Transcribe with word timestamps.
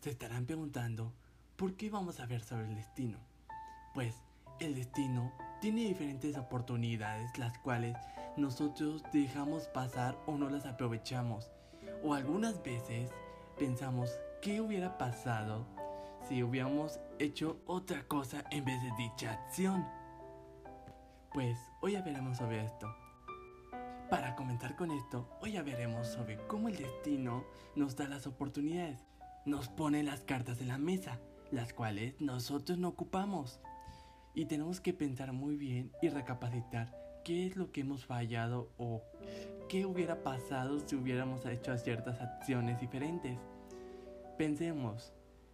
se 0.00 0.10
estarán 0.10 0.46
preguntando, 0.46 1.12
¿por 1.56 1.74
qué 1.74 1.90
vamos 1.90 2.20
a 2.20 2.26
ver 2.26 2.42
sobre 2.42 2.64
el 2.64 2.74
destino? 2.74 3.18
Pues 3.92 4.14
el 4.58 4.74
destino 4.74 5.32
tiene 5.60 5.82
diferentes 5.82 6.38
oportunidades 6.38 7.36
las 7.38 7.58
cuales 7.58 7.96
nosotros 8.36 9.02
dejamos 9.12 9.68
pasar 9.68 10.16
o 10.26 10.38
no 10.38 10.48
las 10.48 10.64
aprovechamos. 10.64 11.50
O 12.02 12.14
algunas 12.14 12.62
veces 12.62 13.10
pensamos 13.58 14.18
qué 14.40 14.62
hubiera 14.62 14.96
pasado 14.96 15.66
si 16.26 16.42
hubiéramos 16.42 16.98
hecho 17.18 17.60
otra 17.66 18.02
cosa 18.04 18.42
en 18.50 18.64
vez 18.64 18.82
de 18.82 18.90
dicha 18.96 19.32
acción. 19.32 19.86
Pues 21.34 21.58
hoy 21.82 21.92
ya 21.92 22.02
veremos 22.02 22.38
sobre 22.38 22.64
esto. 22.64 22.86
Para 24.08 24.34
comenzar 24.34 24.76
con 24.76 24.90
esto, 24.90 25.28
hoy 25.40 25.52
ya 25.52 25.62
veremos 25.62 26.08
sobre 26.08 26.38
cómo 26.46 26.68
el 26.68 26.76
destino 26.76 27.44
nos 27.76 27.96
da 27.96 28.08
las 28.08 28.26
oportunidades, 28.26 29.04
nos 29.44 29.68
pone 29.68 30.02
las 30.02 30.20
cartas 30.20 30.60
en 30.60 30.68
la 30.68 30.78
mesa, 30.78 31.18
las 31.50 31.72
cuales 31.72 32.14
nosotros 32.20 32.78
no 32.78 32.88
ocupamos. 32.88 33.60
Y 34.34 34.46
tenemos 34.46 34.80
que 34.80 34.92
pensar 34.92 35.32
muy 35.32 35.56
bien 35.56 35.90
y 36.02 36.08
recapacitar 36.08 36.94
qué 37.24 37.46
es 37.46 37.56
lo 37.56 37.72
que 37.72 37.80
hemos 37.80 38.06
fallado 38.06 38.70
o 38.78 39.02
qué 39.68 39.86
hubiera 39.86 40.22
pasado 40.22 40.80
si 40.80 40.96
hubiéramos 40.96 41.44
hecho 41.46 41.76
ciertas 41.78 42.20
acciones 42.20 42.80
diferentes. 42.80 43.38
Pensemos, 44.38 45.12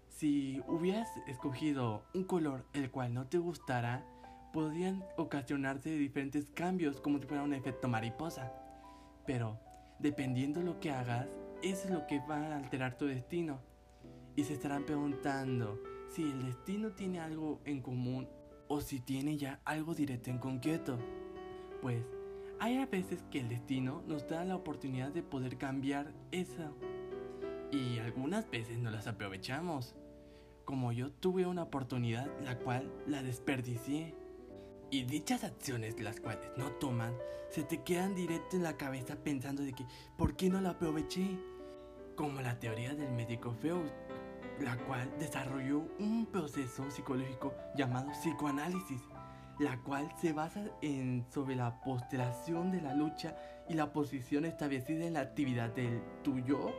si 0.08 0.62
hubieras 0.66 1.08
escogido 1.26 2.02
un 2.14 2.24
color 2.24 2.64
el 2.72 2.90
cual 2.90 3.14
no 3.14 3.26
te 3.26 3.38
gustara, 3.38 4.04
podrían 4.52 5.04
ocasionarse 5.16 5.90
diferentes 5.90 6.50
cambios 6.50 7.00
como 7.00 7.18
si 7.18 7.26
fuera 7.26 7.42
un 7.42 7.52
efecto 7.52 7.88
mariposa. 7.88 8.52
Pero, 9.26 9.58
dependiendo 9.98 10.62
lo 10.62 10.80
que 10.80 10.90
hagas, 10.90 11.26
es 11.62 11.90
lo 11.90 12.06
que 12.06 12.20
va 12.20 12.36
a 12.36 12.56
alterar 12.56 12.96
tu 12.96 13.06
destino. 13.06 13.60
Y 14.36 14.44
se 14.44 14.52
estarán 14.52 14.84
preguntando 14.84 15.82
si 16.08 16.22
el 16.22 16.44
destino 16.44 16.92
tiene 16.92 17.20
algo 17.20 17.60
en 17.64 17.80
común 17.80 18.28
o 18.68 18.80
si 18.80 19.00
tiene 19.00 19.36
ya 19.36 19.60
algo 19.64 19.94
directo 19.94 20.30
en 20.30 20.38
concreto. 20.38 20.98
Pues, 21.80 22.04
hay 22.58 22.76
a 22.78 22.86
veces 22.86 23.22
que 23.30 23.40
el 23.40 23.48
destino 23.48 24.02
nos 24.06 24.28
da 24.28 24.44
la 24.44 24.56
oportunidad 24.56 25.10
de 25.10 25.22
poder 25.22 25.58
cambiar 25.58 26.12
eso. 26.32 26.74
Y 27.70 27.98
algunas 27.98 28.50
veces 28.50 28.78
no 28.78 28.90
las 28.90 29.06
aprovechamos. 29.06 29.94
Como 30.64 30.92
yo 30.92 31.12
tuve 31.12 31.46
una 31.46 31.64
oportunidad 31.64 32.28
la 32.42 32.58
cual 32.58 32.90
la 33.06 33.22
desperdicié. 33.22 34.14
Y 34.90 35.04
dichas 35.04 35.44
acciones 35.44 36.00
las 36.00 36.20
cuales 36.20 36.50
no 36.56 36.70
toman, 36.72 37.14
se 37.50 37.64
te 37.64 37.82
quedan 37.82 38.14
directo 38.14 38.56
en 38.56 38.62
la 38.62 38.76
cabeza 38.76 39.16
pensando 39.16 39.62
de 39.62 39.72
que 39.72 39.84
¿por 40.16 40.36
qué 40.36 40.48
no 40.48 40.60
la 40.60 40.70
aproveché? 40.70 41.38
Como 42.14 42.40
la 42.40 42.58
teoría 42.58 42.94
del 42.94 43.12
médico 43.12 43.52
Freud, 43.52 43.90
la 44.60 44.76
cual 44.76 45.10
desarrolló 45.18 45.86
un 45.98 46.26
proceso 46.26 46.90
psicológico 46.90 47.54
llamado 47.74 48.10
psicoanálisis, 48.12 49.02
la 49.58 49.78
cual 49.78 50.12
se 50.20 50.32
basa 50.32 50.64
en 50.82 51.24
sobre 51.30 51.56
la 51.56 51.80
postelación 51.80 52.70
de 52.70 52.80
la 52.80 52.94
lucha 52.94 53.36
y 53.68 53.74
la 53.74 53.92
posición 53.92 54.44
establecida 54.44 55.06
en 55.06 55.14
la 55.14 55.20
actividad 55.20 55.70
del 55.70 56.02
tuyo 56.22 56.70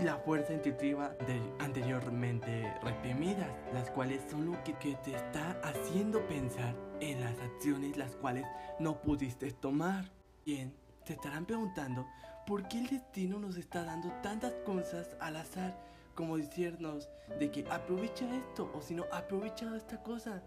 y 0.00 0.04
la 0.04 0.16
fuerza 0.16 0.54
intuitiva 0.54 1.14
anteriormente 1.58 2.72
reprimidas, 2.82 3.50
las 3.74 3.90
cuales 3.90 4.22
son 4.30 4.46
lo 4.46 4.64
que, 4.64 4.74
que 4.74 4.94
te 4.96 5.14
está 5.14 5.60
haciendo 5.62 6.26
pensar 6.28 6.74
en 7.00 7.20
las 7.20 7.38
acciones 7.38 7.96
las 7.96 8.14
cuales 8.16 8.46
no 8.78 9.02
pudiste 9.02 9.50
tomar. 9.50 10.10
Bien, 10.46 10.72
te 11.04 11.14
estarán 11.14 11.44
preguntando 11.44 12.06
por 12.46 12.68
qué 12.68 12.78
el 12.78 12.88
destino 12.88 13.38
nos 13.38 13.56
está 13.56 13.84
dando 13.84 14.10
tantas 14.22 14.52
cosas 14.64 15.16
al 15.20 15.36
azar, 15.36 15.76
como 16.14 16.36
decirnos 16.36 17.08
de 17.38 17.50
que 17.50 17.64
aprovecha 17.70 18.26
esto 18.36 18.70
o 18.74 18.80
si 18.80 18.94
no 18.94 19.04
aprovecha 19.12 19.74
esta 19.76 20.02
cosa. 20.02 20.42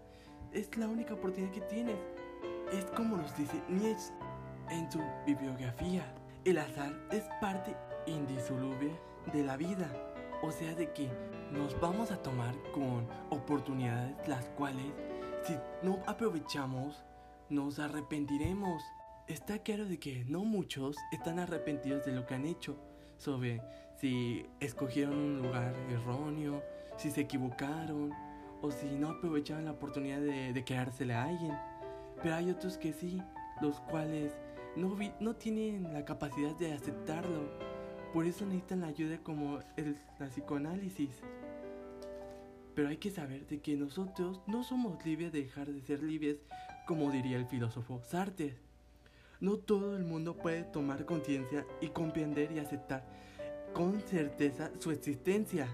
Es 0.52 0.76
la 0.76 0.88
única 0.88 1.14
oportunidad 1.14 1.52
que 1.52 1.60
tienes. 1.62 1.98
Es 2.72 2.84
como 2.96 3.16
nos 3.16 3.36
dice 3.36 3.60
Nietzsche 3.68 4.12
en 4.70 4.90
su 4.90 5.00
bibliografía. 5.26 6.04
El 6.44 6.58
azar 6.58 6.94
es 7.10 7.24
parte 7.40 7.76
indisoluble 8.06 8.98
de 9.32 9.42
la 9.42 9.56
vida. 9.56 9.90
O 10.42 10.50
sea, 10.50 10.74
de 10.74 10.92
que 10.92 11.08
nos 11.50 11.78
vamos 11.80 12.10
a 12.10 12.22
tomar 12.22 12.54
con 12.72 13.06
oportunidades 13.30 14.28
las 14.28 14.44
cuales 14.50 14.86
si 15.44 15.54
no 15.82 15.98
aprovechamos 16.06 17.04
nos 17.48 17.78
arrepentiremos. 17.78 18.82
Está 19.28 19.60
claro 19.60 19.86
de 19.86 19.98
que 19.98 20.24
no 20.24 20.44
muchos 20.44 20.96
están 21.12 21.38
arrepentidos 21.38 22.04
de 22.04 22.12
lo 22.12 22.26
que 22.26 22.34
han 22.34 22.46
hecho, 22.46 22.76
sobre 23.16 23.60
si 24.00 24.46
escogieron 24.60 25.16
un 25.16 25.42
lugar 25.42 25.74
erróneo, 25.90 26.62
si 26.96 27.10
se 27.10 27.22
equivocaron 27.22 28.12
o 28.62 28.70
si 28.70 28.86
no 28.86 29.10
aprovecharon 29.10 29.64
la 29.64 29.72
oportunidad 29.72 30.20
de, 30.20 30.52
de 30.52 30.64
quedársele 30.64 31.14
a 31.14 31.24
alguien. 31.24 31.56
Pero 32.22 32.34
hay 32.34 32.50
otros 32.50 32.78
que 32.78 32.92
sí, 32.92 33.22
los 33.60 33.80
cuales 33.80 34.32
no, 34.74 34.96
no 35.20 35.36
tienen 35.36 35.92
la 35.92 36.04
capacidad 36.04 36.54
de 36.56 36.72
aceptarlo 36.72 37.66
por 38.16 38.24
eso 38.24 38.46
necesitan 38.46 38.80
la 38.80 38.86
ayuda 38.86 39.18
como 39.22 39.60
el, 39.76 39.94
la 40.18 40.28
psicoanálisis. 40.28 41.20
Pero 42.74 42.88
hay 42.88 42.96
que 42.96 43.10
saber 43.10 43.46
de 43.46 43.60
que 43.60 43.76
nosotros 43.76 44.40
no 44.46 44.64
somos 44.64 45.04
libres 45.04 45.32
de 45.32 45.42
dejar 45.42 45.68
de 45.68 45.82
ser 45.82 46.02
libres, 46.02 46.38
como 46.86 47.10
diría 47.10 47.36
el 47.36 47.44
filósofo 47.44 48.00
Sartre. 48.02 48.56
No 49.40 49.58
todo 49.58 49.98
el 49.98 50.04
mundo 50.04 50.34
puede 50.34 50.64
tomar 50.64 51.04
conciencia 51.04 51.66
y 51.82 51.88
comprender 51.88 52.52
y 52.52 52.58
aceptar 52.58 53.04
con 53.76 54.00
certeza 54.00 54.70
su 54.78 54.90
existencia. 54.90 55.68